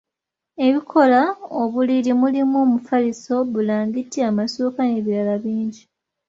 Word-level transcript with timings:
Ebikola 0.65 1.21
obuliri 1.61 2.11
mulimu 2.21 2.55
omufaliso, 2.65 3.35
bulangiti, 3.53 4.17
amasuuka 4.29 4.81
n'ebirala 4.85 5.35
bingi. 5.43 5.83